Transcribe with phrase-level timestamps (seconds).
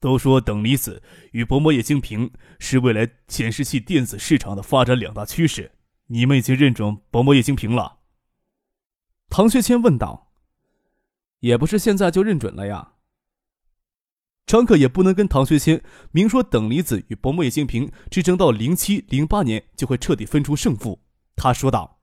[0.00, 5.72] 都说等离子与薄膜液晶屏是未来显示器电子市场的发展两大趋势，
[6.06, 7.98] 你们已经认准薄膜液晶屏了？
[9.28, 10.24] 唐学谦问道。
[11.40, 12.94] 也不是现在就认准了呀。
[14.46, 21.02] 张克也不能跟唐学谦明说等离子与薄膜液晶屏支撑到零七零八年就会彻底分出胜负。
[21.36, 22.00] 他说道：“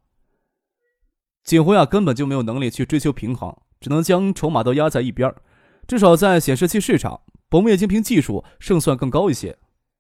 [1.43, 5.33] 锦湖呀，根本就没有能力去追求平衡，只能将筹码都压在一边
[5.87, 7.21] 至少在显示器市场。”
[7.53, 9.55] 薄膜液晶屏技术胜算更高一些，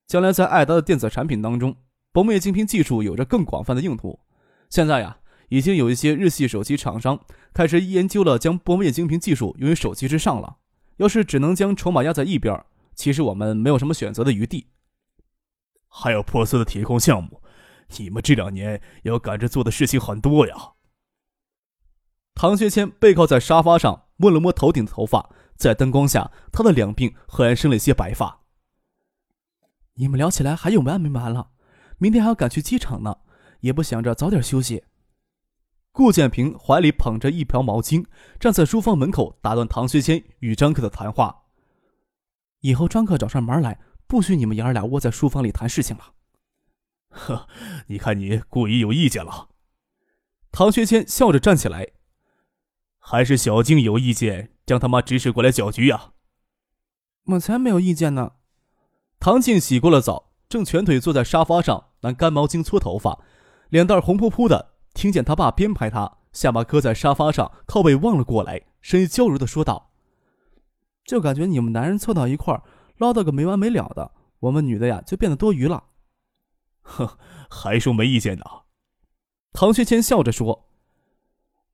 [0.07, 1.75] 将来在爱达的电子产品当中，
[2.11, 4.19] 薄膜液晶屏技术有着更广泛的用途。
[4.71, 7.19] 现在呀，已经有一些日系手机厂商
[7.53, 10.57] 开始研究了将薄膜液晶屏技术用于手机之上了。
[10.97, 12.59] 要是只能将筹码压在一边，
[12.95, 14.65] 其实我们没有什么选择的余地。
[15.87, 17.43] 还有破碎的铁矿项目，
[17.99, 20.55] 你们这两年要赶着做的事情很多呀。
[22.33, 25.29] 唐学谦背靠在沙发上，摸了摸头顶的头发。
[25.55, 28.41] 在灯光下，他的两鬓赫然生了一些白发。
[29.95, 31.51] 你们聊起来还有完没完了？
[31.99, 33.17] 明天还要赶去机场呢，
[33.59, 34.83] 也不想着早点休息。
[35.91, 38.05] 顾建平怀里捧着一瓢毛巾，
[38.39, 41.43] 站在书房门口打断唐学谦与张克的谈话。
[42.61, 46.13] 以后张克找上门来，不许你们爷儿俩窝在书房里谈事情了。
[47.09, 47.47] 呵，
[47.87, 49.49] 你看你故意有意见了。
[50.51, 51.89] 唐学谦笑着站起来。
[52.97, 56.11] 还是小静有意见，将他妈指使过来搅局呀！
[57.25, 58.33] 我才没有意见呢。
[59.19, 63.19] 唐静洗过了澡，正蜷腿坐在沙发上拿干毛巾搓头发，
[63.69, 64.73] 脸蛋红扑扑的。
[64.93, 69.91] 听见他爸编排他，下巴搁在沙发上，靠背望了过来，声音娇柔的说道
[71.03, 72.61] ：“就感觉你们男人凑到一块儿，
[72.97, 75.85] 唠叨个没完没了的，我们女的呀就变得多余了。”
[76.83, 77.17] 哼，
[77.49, 78.43] 还说没意见呢。
[79.51, 80.67] 唐学谦笑着说。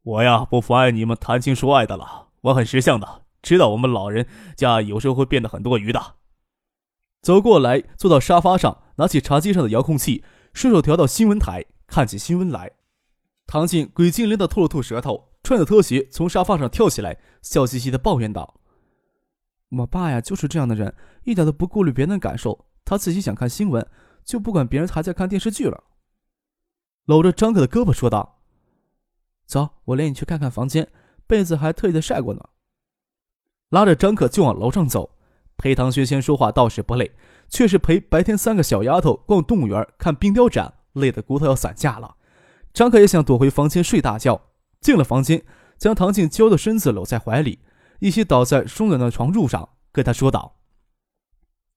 [0.04, 2.29] 我呀，不妨碍你们谈情说爱的了。
[2.42, 6.16] 我很识相的，知道我们老人家有时候会变得很多余的。
[7.22, 10.24] 走过来，坐到沙发上，拿起茶几上的遥控器，
[10.54, 12.72] 顺手调到新闻台，看起新闻来。
[13.46, 18.62] 唐静鬼精灵的吐了吐舌头，穿着拖鞋从沙发上跳起来，笑嘻嘻的抱怨道
[19.78, 23.86] ：“我爸呀，就是这样的人，一点都不顾虑别人的感受，他自己想看新闻，
[24.24, 25.84] 就不管别人还在看电视剧了。”
[27.06, 28.40] 搂着张克的胳膊说道。
[29.46, 30.88] 走，我领你去看看房间，
[31.30, 32.42] 被子还特意的晒过呢。
[33.70, 35.12] 拉着张可就往楼上走，
[35.58, 37.12] 陪唐学谦说话倒是不累，
[37.48, 42.16] 却是陪白天三个小丫头逛动物园、看冰雕展，累得骨头要散架了。
[42.74, 44.42] 张可也想躲回房间睡大觉。
[44.82, 45.44] 进了房间，
[45.78, 47.60] 将唐静娇的身子搂在怀里，
[48.00, 50.56] 一起倒在松软的床褥上，跟他说道：“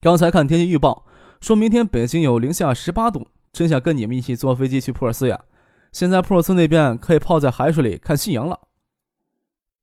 [0.00, 1.04] 刚才看天气预报，
[1.42, 5.44] 说明天北京有零下十八度，真想跟你们一起坐飞机去普尔斯呀。”
[5.92, 8.58] 现在普尔斯那边可以泡在海水里看夕阳了。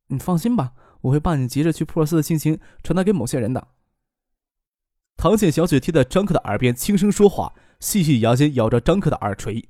[0.09, 3.67] 你放心吧，我会把你急着去普尔斯的心情传达给某些人的。
[5.17, 9.67] 唐姐小嘴贴在张克的耳边轻声说话，细细牙尖咬着张克的耳垂。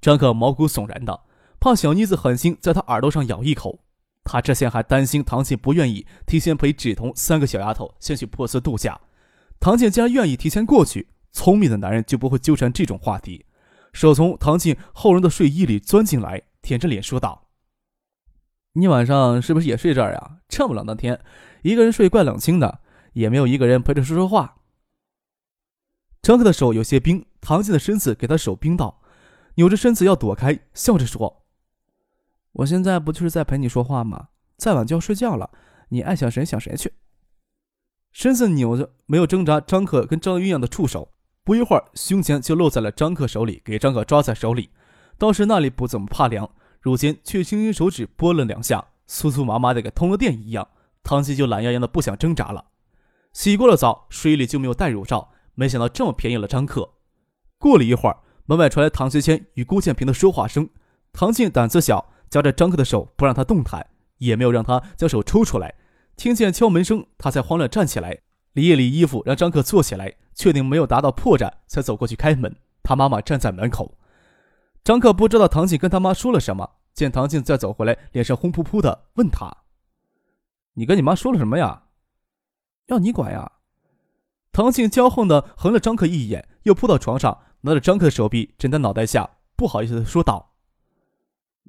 [0.00, 1.22] 张克毛骨悚然的，
[1.60, 3.80] 怕小妮子狠心在他耳朵上咬一口。
[4.24, 9.00] 他之前还担心唐姐不愿意提前陪芷彤三个小丫头先去珀尔斯度假。
[9.58, 13.44] 唐姐既然愿意提前过去，聪明的男人就不会纠缠这种话题。
[13.92, 17.48] 手从唐静厚绒的睡衣里钻进来，舔着脸说道
[18.74, 20.38] ：“你晚上是不是也睡这儿呀？
[20.48, 21.20] 这么冷的天，
[21.62, 22.80] 一个人睡怪冷清的，
[23.12, 24.56] 也没有一个人陪着说说话。”
[26.22, 29.02] 张克的手有些冰，唐静的身子给他手冰到，
[29.56, 31.44] 扭着身子要躲开，笑着说
[32.52, 34.28] ：“我现在不就是在陪你说话吗？
[34.56, 35.50] 再晚就要睡觉了，
[35.88, 36.92] 你爱想谁想谁去。”
[38.12, 39.60] 身子扭着，没有挣扎。
[39.60, 41.12] 张克跟张鸳鸯的触手。
[41.44, 44.70] 不一会儿，胸前就落在了张克手里，给张克抓在手里。
[45.18, 46.48] 倒是那里不怎么怕凉，
[46.82, 50.68] 如今却轻轻手指拨了两下，酥酥麻麻的，跟通了电一样。
[51.04, 52.66] 唐琪就懒洋洋的不想挣扎了。
[53.32, 56.90] 洗过了澡，水里就没有戴乳罩，没想到这么便宜了张克。
[57.56, 60.68] 过了一会儿，门外传来唐学谦与郭建平的说话声。
[61.12, 63.86] 唐静胆子小，夹着张克的手不让他动弹，
[64.18, 65.74] 也没有让他将手抽出来。
[66.16, 68.18] 听见敲门声，他才慌乱站起来，
[68.52, 70.14] 理一理衣服，让张克坐起来。
[70.34, 72.56] 确定没有达到破绽，才走过去开门。
[72.82, 73.94] 他妈妈站在门口。
[74.84, 79.56] 张克不知道唐静跟他妈说了什么，见唐静再走回来，脸上红扑扑的，问他
[80.74, 81.84] ：“你跟你妈说了什么呀？
[82.86, 83.52] 要你管呀？”
[84.50, 90.54] 唐静骄横的横了张克一眼，又扑到床上，拿着张克的手臂枕在脑袋下，不好意思的说道：“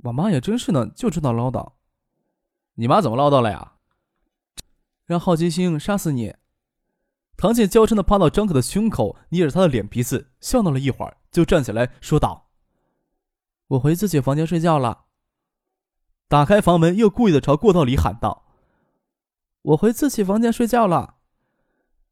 [0.04, 1.74] 我妈也真是呢，就知道唠叨。
[2.74, 3.74] 你妈怎么唠叨了呀？
[5.06, 6.36] 让好奇心杀死你！”
[7.38, 12.43] 唐静娇嗔的趴到张克的胸口，捏着他的脸皮子，笑闹了一会儿，就站起来说道
[13.74, 15.06] ：“我回自己房间睡觉了。”
[16.28, 18.46] 打开房门，又故意的朝过道里喊道
[19.62, 21.16] ：“我回自己房间睡觉了。”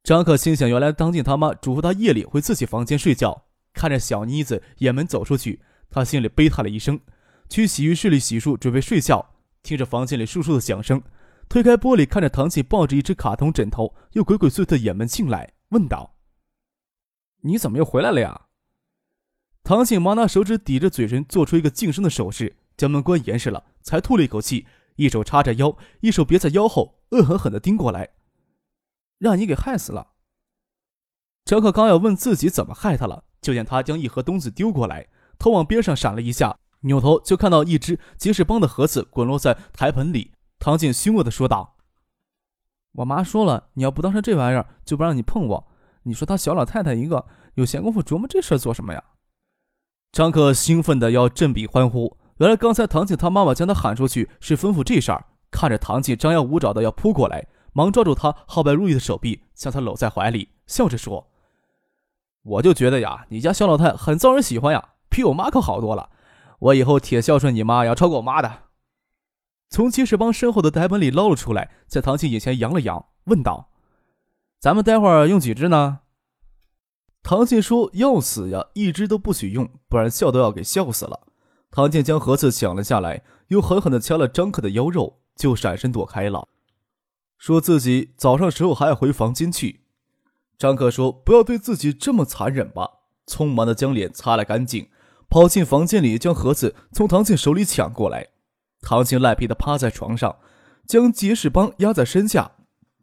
[0.04, 3.46] 张可心想，原来当静他妈嘱咐他夜里回自己房间睡觉。
[3.74, 7.00] 看着小妮子掩门走出去，他心里悲叹了一声，
[7.48, 9.34] 去洗浴室里洗漱，准备睡觉。
[9.64, 11.02] 听着房间里簌簌的响声，
[11.48, 16.16] 推开玻璃，看着唐静抱着一只卡通枕头，又鬼鬼祟祟的掩门进来，问道
[17.42, 18.48] ：“你怎么又回来了呀？”
[19.64, 24.66] 唐静忙拿手指抵着嘴唇，做出一个噤声的手势，将门关严实了，才吐了一口气，
[24.96, 28.10] 一手叉着腰，一手别在腰后，恶狠狠地盯过来。
[29.20, 30.08] 让你给害死了。
[31.46, 40.32] 张克刚要问自己怎么害他了，就见他将一盒东西丢过来，头往边上闪了一下，扭头就看到一只杰士邦的盒子滚落在台盆里。
[40.58, 41.78] 唐静凶恶的说道
[42.94, 45.68] ：“我妈说了，你要不当上这玩意儿，就不让你碰我。
[46.04, 49.04] 你说她小老太太一个，有闲工夫琢磨这事做什么呀？”
[50.12, 52.18] 张克兴奋的要振臂欢呼。
[52.38, 55.26] 原来刚才唐静他妈妈将他喊出去是吩咐这事儿。
[55.50, 57.48] 看着唐静张牙舞爪的要扑过来。
[57.74, 61.30] 忙抓住他皓白如玉的手臂，将他搂在怀里，笑着说
[62.44, 66.10] ：“我就觉得呀，你家小老太很招人喜欢呀，比我妈可好多了。
[66.60, 68.64] 我以后铁孝顺你妈，要超过我妈的。”
[69.72, 73.70] 从吉士邦身后的台本里捞了出来，在唐静眼前扬了扬，问道
[74.60, 76.00] ：“咱们待会儿用几只呢？”
[77.24, 81.28] 唐静说：“要死呀，一只都不许用，不然笑都要给笑死了。”
[81.72, 86.48] 唐静将盒子抢了下来，又狠狠地掐了张克的腰肉，就闪身躲开了。
[87.38, 89.82] 说自己早上时候还要回房间去，
[90.58, 92.90] 张可说：“不要对自己这么残忍吧。”
[93.28, 94.90] 匆忙的将脸擦了干净，
[95.30, 98.28] 跑进房间里，将盒子从唐静手里抢过来。
[98.82, 100.38] 唐静赖皮的趴在床上，
[100.86, 102.52] 将杰士邦压在身下。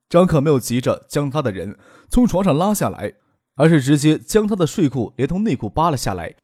[0.09, 1.79] 张可没有急着将他的人
[2.11, 3.15] 从床上拉下来，
[3.59, 6.35] 而是直接将他的睡裤连同内裤扒了下来。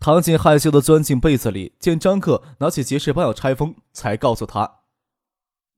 [0.00, 4.80] 唐静害羞的钻进被子里，见张克拿起杰士邦要拆封，才告诉他：“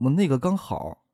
[0.01, 1.05] 我那个刚好。”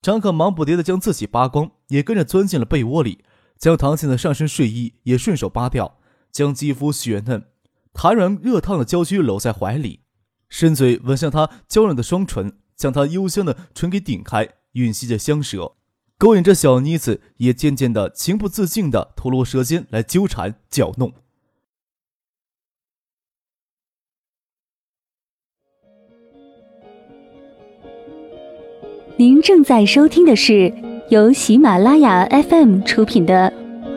[0.00, 3.24] 张克忙不迭地将自己扒光，也跟着钻进了被窝里，
[3.58, 5.98] 将唐静的上身睡衣也顺手扒掉，
[6.30, 7.46] 将肌肤雪嫩、
[7.92, 10.00] 弹软、热烫的娇躯搂在怀里，
[10.48, 15.72] 伸嘴吻向她娇嫩的双唇，将她幽香的唇给顶开，吮吸着香舌，
[16.18, 21.12] 勾引着小妮子也渐渐的情不自禁的吐露舌尖来纠缠搅弄。
[29.16, 30.72] 您正在收听的是
[31.08, 33.52] 由喜马拉雅 FM 出品的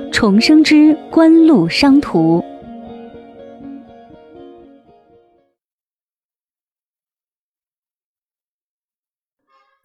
[0.12, 2.40] 《重生之官路商途》。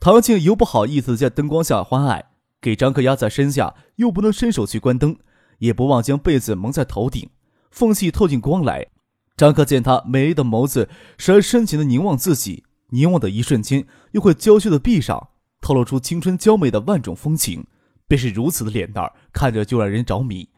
[0.05, 2.25] 唐静又不好意思在灯光下欢爱，
[2.61, 5.17] 给张克压在身下，又不能伸手去关灯，
[5.59, 7.31] 也不忘将被子蒙在头顶，
[7.71, 8.89] 缝隙透进光来。
[9.37, 10.89] 张克见他美丽的眸子
[11.19, 12.65] 时而深情的凝望自己。
[12.89, 15.29] 凝望的一瞬间，又会娇羞的闭上，
[15.61, 17.65] 透露出青春娇美的万种风情，
[18.09, 20.49] 便是如此的脸蛋看着就让人着迷。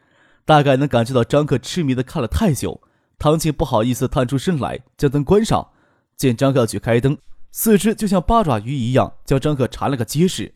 [0.47, 2.80] 大概能感觉到张克痴迷的看了太久，
[3.19, 5.69] 唐静不好意思探出身来将灯关上，
[6.16, 7.19] 见张克要去开灯，
[7.56, 10.52] 四肢就像八爪鱼一样将张克缠了个结实。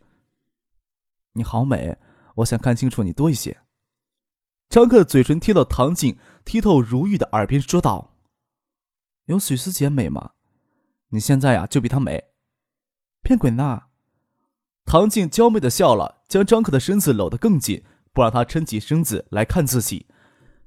[1.34, 1.96] 你好美，
[2.34, 3.56] 我想看清楚你多一些。
[4.68, 8.16] 张克嘴唇贴到唐静剔透如玉的耳边说道
[9.26, 10.32] ：“有许思姐美吗？”
[11.10, 12.32] 你现在呀，就比她美，
[13.22, 13.82] 骗鬼呢！
[14.84, 20.08] 唐静娇媚的笑了，将张克的身子搂得更紧，不让他撑起身子来看自己。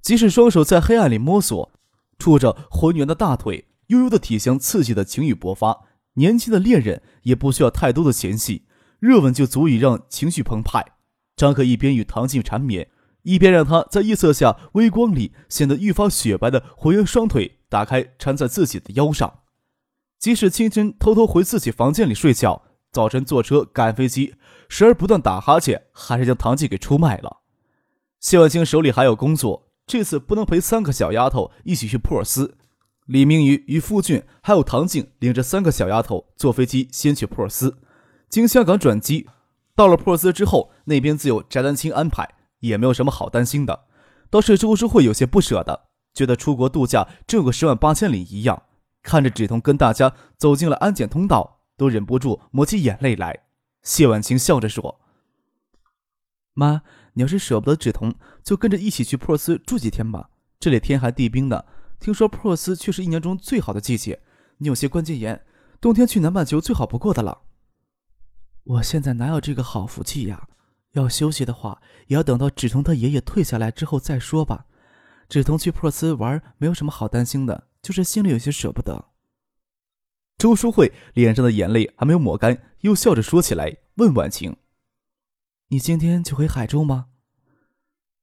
[0.02, 1.74] 即使双手在黑暗里摸索，
[2.18, 5.88] 触着浑圆的大腿，悠悠的体香刺激的情欲勃发。
[6.14, 8.66] 年轻的恋人也不需要太多的前戏，
[9.00, 10.84] 热吻就足以让情绪澎湃。
[11.36, 12.90] 张克一边与唐静缠绵，
[13.24, 19.40] 一边让她在夜色下微光里显得愈发雪白的浑圆双腿打开，缠在自己的腰上。
[20.20, 24.36] 即使清晨偷偷回自己房间里睡觉，早晨坐车赶飞机，
[24.70, 27.38] 时而不断打哈欠，还是将唐静给出卖了。
[28.20, 32.58] 谢婉清手里还有工作，这次不能陪三个小丫头一起去普尔斯。
[33.06, 37.78] 李明宇与傅俊还有唐静领着三个小丫头坐飞机先去珀尔斯，
[38.30, 39.28] 经香港转机。
[39.76, 43.86] 到了珀尔斯之后，那边自有翟丹青安排，也没有什么好担心的。
[44.30, 48.64] 倒是周淑慧有些不舍得，觉得出国度假挣个十万八千里一样。
[49.02, 53.46] 看着芷彤跟大家走进了安检通道，都忍不住抹起眼泪来。
[53.82, 55.02] 谢婉清笑着说
[56.54, 60.30] ：“妈，你要是舍不得梓潼，就跟着一起去珀斯住几天吧。
[60.60, 61.66] 这里天寒地冰的，
[62.02, 64.20] 听说珀斯却是一年中最好的季节。
[64.58, 65.46] 你有些关节炎，
[65.80, 67.44] 冬天去南半球最好不过的了。
[68.64, 70.48] 我现在哪有这个好福气呀？
[70.94, 74.66] 要休息的话，也要等到梓潼他爷爷退下来之后再说吧。
[75.30, 79.06] 梓潼去珀斯玩没有什么好担心的，就是心里有些舍不得。
[80.40, 84.58] 周淑慧脸上的眼泪还没有抹干，又笑着说起来，问婉晴
[85.70, 87.10] ：“你今天就回海州吗？”“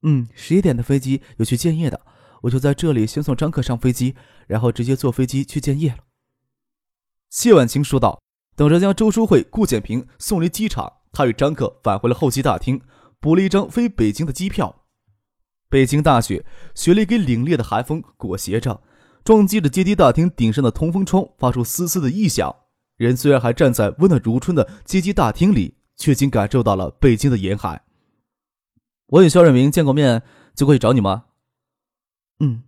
[0.03, 2.01] 嗯，十一点的飞机有去建业的，
[2.43, 4.15] 我就在这里先送张克上飞机，
[4.47, 5.99] 然后直接坐飞机去建业了。”
[7.31, 8.21] 谢婉清说道。
[8.57, 12.83] 等着将周淑慧、顾简平送离机场，他与张克返回了候机大厅，
[13.21, 14.83] 补了一张飞北京的机票。
[15.69, 18.83] 北京大雪，雪里给凛冽的寒风裹挟着，
[19.23, 22.53] 撞击着阶梯大厅顶上的通风窗，发出丝丝的异响。
[22.97, 27.83] 人虽然还站在温暖如春的阶梯大厅里，却竟感受到了北京的严寒。
[29.07, 30.25] 我与肖远明见过面，
[30.57, 31.27] 就过去找你吗？
[32.41, 32.63] 嗯。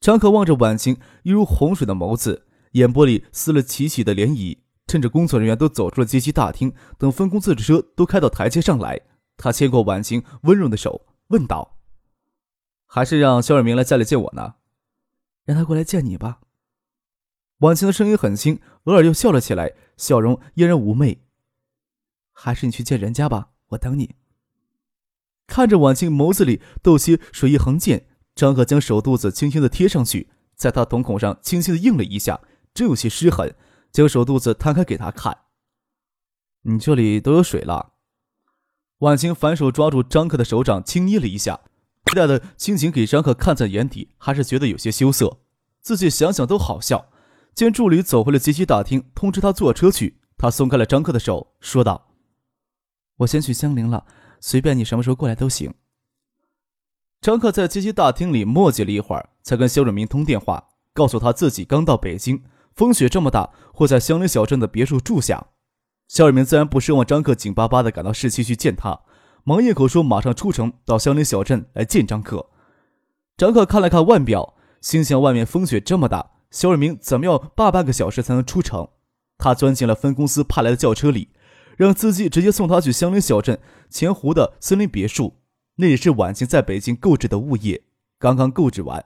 [0.00, 2.46] 张克望着婉晴犹如洪水的眸子。
[2.72, 4.58] 眼波里撕了起起的涟漪。
[4.86, 9.00] 趁着工作人员都走出了接机大厅，等分公司的车都开到台阶上来，
[9.36, 11.78] 他牵过婉晴温柔的手，问道
[12.86, 14.54] ：“还是让肖尔明来家里见我呢？
[15.44, 16.38] 让他过来见你吧。”
[17.58, 21.24] 婉晴的声音很轻，偶尔又笑了起来，笑容嫣然妩媚。
[22.32, 24.14] “还是你去见人家吧，我等你。”
[25.48, 32.40] 看着婉晴眸子里斗些水意横剑，张可将手肚子轻轻的贴上去，在他瞳孔上轻轻的印了一下。
[32.74, 33.56] 真有些失痕，
[33.90, 35.38] 将手肚子摊开给他看。
[36.62, 37.94] 你这里都有水了。
[38.98, 41.60] 婉晴反手抓住张克的手掌，轻捏了一下，
[42.04, 45.38] 期待的心情给张克看在眼底，还是觉得有些羞涩。
[45.80, 47.08] 自己想想都好笑。
[47.54, 50.20] 见助理走回了接机大厅，通知他坐车去。
[50.36, 52.08] 他松开了张克的手，说道
[53.16, 54.04] ：“我先去香菱了，
[54.38, 55.72] 随便你什么时候过来都行。”
[57.20, 62.42] 张克在接机大厅里磨叽了一会儿，才跟肖润明通电话，告诉他自己刚到北京。
[62.74, 65.46] 风雪这么大，会在香林小镇的别墅住下。
[66.08, 69.00] 肖尔明自然不奢望张克紧巴巴地赶到市区去见他，
[69.44, 72.50] 忙一口说马上出城到香林小镇来见张克。
[73.36, 78.88] 张克看了看腕表，心想外面风雪这么大，肖尔明怎么要大半个小时才能出城？
[79.38, 81.30] 他钻进了分公司派来的轿车里，
[81.76, 83.58] 让司机直接送他去香林小镇
[83.90, 85.34] 前湖的森林别墅。
[85.76, 87.82] 那也是晚晴在北京购置的物业，
[88.18, 89.04] 刚刚购置完，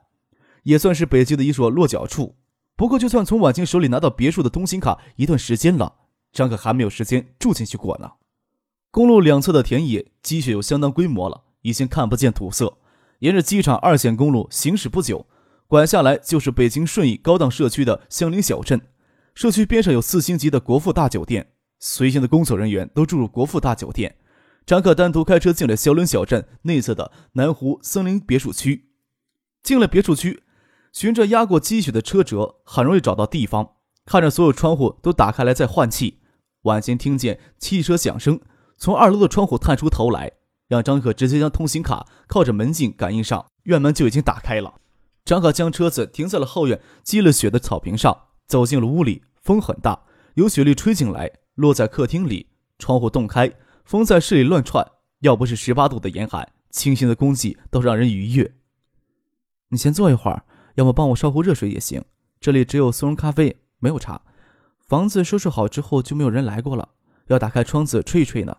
[0.62, 2.36] 也算是北京的一所落脚处。
[2.76, 5.96] 不过，就算从婉清手里拿到别墅的通行卡一段时间了，
[6.32, 8.12] 张可还没有时间住进去过呢。
[8.90, 12.78] 公路两侧的田野积雪有相当规模了，已经看不见土色。
[13.18, 15.26] 沿着机场二线公路行驶不久，
[15.66, 18.80] 拐下来就是北京顺义高档社区的香菱小镇。
[19.34, 24.16] 社区边上有四星级的国富大酒店，随行的工作人员都住入国富大酒店。
[24.70, 28.90] 张可单独开车进了香菱小镇内侧的南湖森林别墅区，
[29.64, 30.44] 进了别墅区。
[30.92, 33.72] 循着压过积雪的车辙，很容易找到地方。
[34.06, 36.20] 看着所有窗户都打开来在换气，
[36.62, 38.40] 晚间听见汽车响声，
[38.76, 40.30] 从二楼的窗户探出头来，
[40.68, 44.74] 让张可直接将通行卡靠着门禁感应上，院门就已经打开了。
[45.24, 49.24] 张可将车子停在了后院积了雪的草坪上，走进了屋里。
[49.42, 52.46] 风很大，有雪粒吹进来，落在客厅里。
[52.78, 53.52] 窗户洞开，
[53.90, 54.88] 风在室里乱窜。
[55.18, 58.54] 要不是十八度的严寒，清新的空气都让人愉悦。
[59.70, 60.44] 你先坐一会儿。
[60.76, 62.04] 要么帮我烧壶热水也行，
[62.40, 64.22] 这里只有速溶咖啡，没有茶。
[64.86, 66.90] 房子收拾好之后就没有人来过了，
[67.26, 68.58] 要打开窗子吹一吹呢。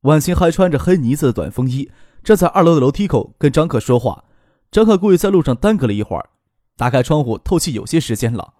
[0.00, 1.92] 婉晴还穿着黑呢子的短风衣，
[2.24, 4.24] 站在二楼的楼梯口跟张克说话。
[4.72, 6.30] 张克故意在路上耽搁了一会儿，
[6.76, 8.54] 打开窗户透气有些时间了。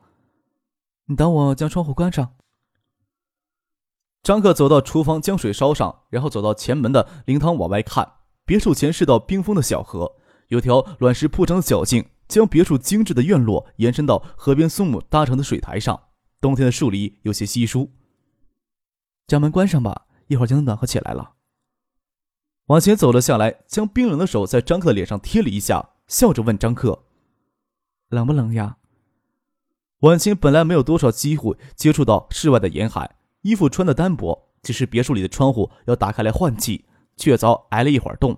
[1.06, 2.36] 你等我将窗户关上。
[4.22, 8.12] 张克走到厨房将水烧上，然后走到前门的灵堂往外看。
[8.44, 10.16] 别墅前是道冰封的小河，
[10.48, 12.04] 有条卵石铺成的小径。
[12.28, 16.08] 将别墅精致的院落延伸到河边松木搭成的水台上，
[16.40, 17.92] 冬天的树篱有些稀疏。
[19.28, 21.34] 将门关上吧，一会儿就能暖和起来了。
[22.66, 27.04] 往前走了下来，将冰冷的手在张克的脸上贴了一下，笑着问张克
[28.10, 28.78] ：“冷不冷呀？”
[30.02, 33.08] 婉晴本来没有多少机会接触到室外的严寒，
[33.46, 36.84] 衣服穿的单薄，只是别墅里的窗户要打开来换气，
[37.16, 38.36] 却遭挨了一会儿冻。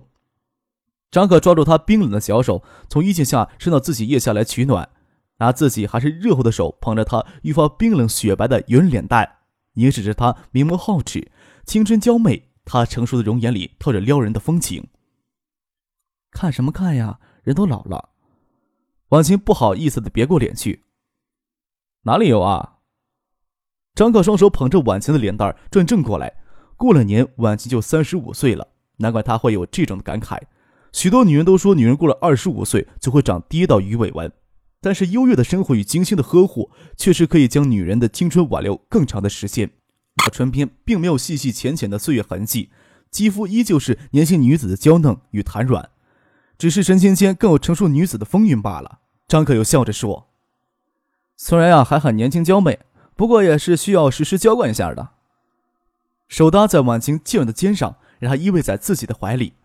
[1.09, 4.87] 张可抓住他冰冷的小手，从衣襟下伸到自己腋下来取暖，
[5.37, 9.37] 拿自己还是热乎的手捧着他愈发冰冷雪白的圆脸蛋，
[9.73, 11.31] 凝视着他明眸皓齿、
[11.65, 12.47] 青春娇媚。
[12.63, 14.87] 他成熟的容颜里透着撩人的风情。
[16.29, 17.19] 看什么看呀？
[17.41, 18.09] 人都老了。
[19.07, 20.85] 婉晴不好意思的别过脸去。
[22.03, 22.78] 哪里有啊？
[23.99, 26.31] 张克双手捧着婉晴的脸蛋转正过来。
[26.77, 28.65] 过了年，婉晴就三十五岁了。
[28.99, 30.39] 难怪他会有这种的感慨。
[30.93, 34.31] 许多女人都说，女人过了二十五岁就会长第一道鱼尾纹，
[34.79, 39.69] 但是优越的生活与精心的呵护，确实可以将女人的青春挽留更长的时间。
[40.31, 42.69] 唇边并没有细细浅浅的岁月痕迹，
[43.11, 45.89] 肌肤依旧是年轻女子的娇嫩与弹软，
[46.57, 48.99] 只是神情间更有成熟女子的风韵罢了。
[49.27, 50.29] 张可又笑着说
[51.35, 52.79] ：“虽然呀还很年轻娇媚，
[53.19, 55.09] 不过也是需要时时浇灌一下的。”
[56.29, 59.55] 手搭在婉晴娇软的肩上，让她依偎在自己的怀里。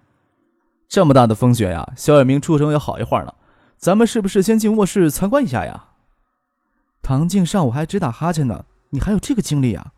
[0.88, 3.32] 这么大的风雪呀，肖远明出生要好一会儿呢。
[3.78, 5.90] 咱们是不是先进卧室参观一下呀？
[7.00, 9.92] 唐静上午还直打哈欠呢，你还有这个精力啊？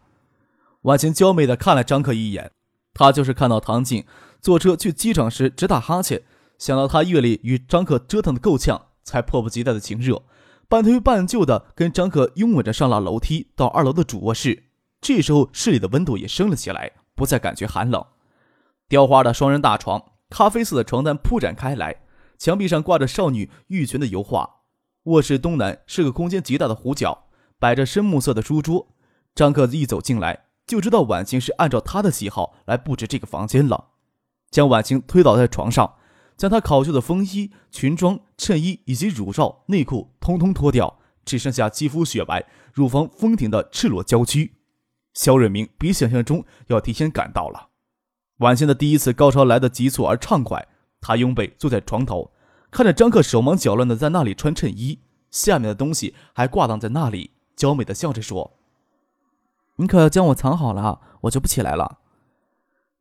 [0.82, 2.52] 婉晴娇媚的看了张克一眼，
[2.92, 4.04] 她就是看到唐静
[4.42, 6.22] 坐车去机场时直打哈欠，
[6.58, 10.22] 想到他阅历与张克折腾的够呛，才迫不及待的情热，
[10.68, 14.64] 半推半就的跟张克拥吻着上了楼梯到二楼的主卧室。
[15.00, 18.04] 这时候室里的温度也升了起来，不再感觉寒冷。
[18.88, 22.02] 雕花的双人大床，咖啡色的床单铺展开来，
[22.38, 24.48] 墙壁上挂着少女玉裙的油画。
[25.04, 27.26] 卧室东南是个空间极大的弧角，
[27.58, 28.88] 摆着深木色的书桌。
[29.34, 30.46] 张克一走进来。
[30.66, 33.90] 就知道婉清是按照他的喜好来布置这个房间了，
[34.50, 35.94] 将婉清推倒在床上，
[36.36, 44.52] 将她考究的风衣、裙装、衬衣以及乳罩、内裤通通脱掉，只剩下肌肤雪白、乳房丰挺的赤裸娇躯。
[45.14, 47.68] 肖瑞明比想象中要提前赶到了，
[48.38, 50.68] 晚清的第一次高潮来得急促而畅快，
[51.00, 52.32] 他拥被坐在床头，
[52.70, 55.00] 看着张克手忙脚乱的在那里穿衬衣，
[55.30, 58.58] 下面的东西还挂荡在那里，娇美的笑着说。
[59.76, 62.00] 你可要将我藏好了，我就不起来了。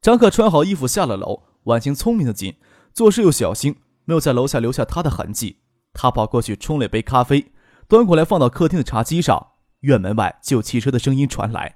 [0.02, 2.56] 张克穿好衣服下了楼，婉晴聪明的紧，
[2.96, 3.76] 做事又小心，
[4.06, 5.58] 没有在楼下留下他的痕迹。
[5.92, 7.52] 他跑过去冲了一杯咖啡，
[7.90, 9.52] 端过来放到客厅的茶几上。
[9.82, 11.76] 院门外就有汽车的声音传来，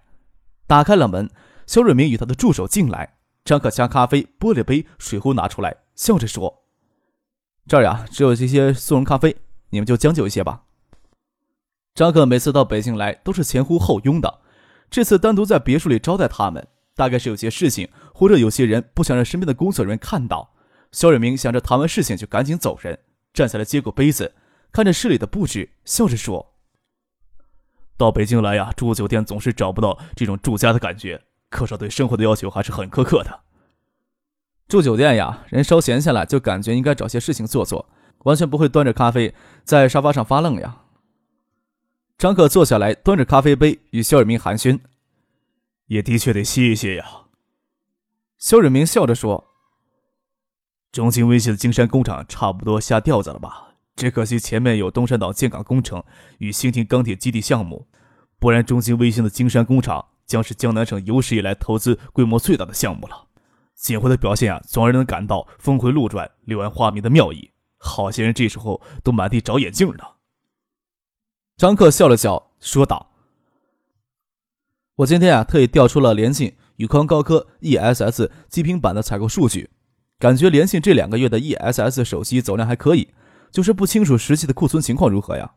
[0.66, 1.30] 打开了门，
[1.68, 3.18] 肖瑞明与他的助手进来。
[3.44, 6.64] 张克将咖啡玻璃杯、水壶拿出来，笑着说
[7.68, 9.36] ：“这儿呀，只有这些速溶咖啡，
[9.72, 10.64] 你们就将就一些吧。”
[11.96, 14.40] 张克每次到北京来都是前呼后拥的。
[14.90, 16.66] 这次单独在别墅里招待他们，
[16.96, 20.54] 大概是有些事情，或者有些人不想让身边的工作人员看到。
[20.92, 23.00] 肖远明想着谈完事情就赶紧走人，
[23.34, 24.34] 站起来接过杯子，
[24.72, 26.56] 看着室里的布置，笑着说
[27.98, 31.22] ：“到北京来呀，住酒店总是找不到这种住家的感觉。
[31.50, 33.42] 客少对生活的要求还是很苛刻的。
[34.68, 40.84] 住酒店呀，人稍闲下来就感觉应该找些事情做做，完全不会端着咖啡在沙发上发愣呀。”
[42.18, 44.80] 张克坐下来，端着咖啡杯与肖尔明寒暄。
[45.86, 47.06] 也的确得歇一歇呀。
[48.38, 49.49] 肖尔明笑着说
[50.92, 53.76] ：“中兴微系的金山工厂差不多下调子了吧？
[53.96, 56.02] 只可惜前面有东山岛建港工程
[56.38, 57.88] 与兴亭钢铁基地项目，
[58.40, 63.28] 不然中兴微星的金山工厂将是江南省有史以来投资规模最大的项目了。
[63.76, 67.52] 锦辉的表现啊，总让人感到峰回路转、柳暗花明的妙意。
[67.78, 70.04] 好些人这时候都满地找眼镜呢。”
[71.56, 73.12] 张克笑了笑，说道
[74.96, 79.70] ：“我今天啊，特意调出了联信、宇康高科 ESS 极品版的采购数据，
[80.20, 83.14] 感觉联信这两个月的 ESS 手机走量还可以，
[83.52, 85.56] 就是不清楚实际的库存情况如何呀。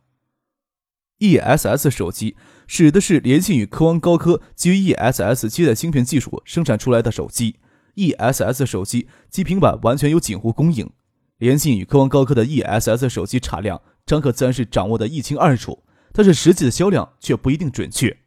[1.18, 7.58] ”ESS 手机指的是联信与科王高科基于 ESS 基带芯片技术生产出来的手机
[7.96, 10.90] ，ESS 手机及平板完全由锦湖供应，
[11.38, 15.84] 联信与科王高科的 ESS 手机产量，张克自然是掌握的一清二楚。
[16.12, 18.18] 但是实际的销量却不一定准确。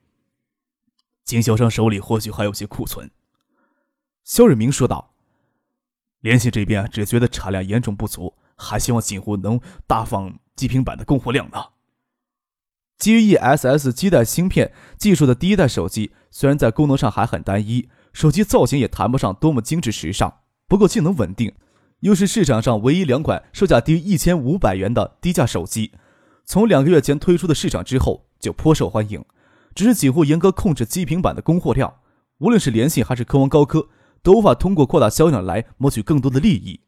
[1.23, 3.11] 经销商手里或许还有些库存，
[4.23, 5.14] 肖瑞明说道。
[6.25, 11.63] 联系这边只觉得产量严重不足，还希望锦湖能大放极品版的供货量呢。
[12.97, 21.53] 基于 ESS 基带芯片技术的第一代手机，虽然在功能上还很单一，手机造型也谈不上多么精致时尚，不过性能稳定，
[21.99, 25.91] 又是市场上唯一两款售价低于一千五百元的低价手机。
[26.43, 29.23] 从两个月前推出的市场之后就颇受欢迎，
[29.75, 31.93] 只是几乎严格控制机平板的供货量，
[32.39, 33.89] 无论是联信还是科王高科，
[34.25, 36.79] 都无法通过扩大销量来谋取更多的利益。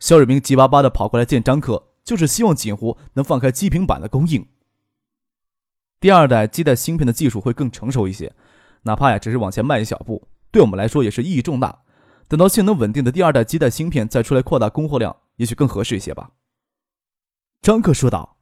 [0.00, 4.44] 肖瑞明急巴巴的跑过来见张克，就是希望锦湖能放开基平板的供应。
[6.00, 8.34] 第二代基带芯片的技术会更成熟一些，
[8.82, 11.82] 哪怕呀只是往前迈一小步，对我们来说也是意义重大。
[12.26, 16.32] 等到性能稳定的第二代基带芯片再出来扩大供货量，也许更合适一些吧。
[17.62, 18.38] 张克说道。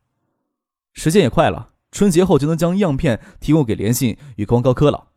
[0.94, 5.08] 时间也快了，春节后就能将样片提供给联信与光高科了。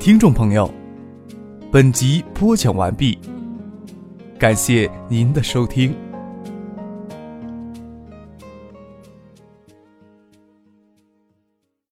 [0.00, 0.68] 听众朋友，
[1.70, 3.18] 本集播讲完毕，
[4.38, 5.94] 感谢您的收听。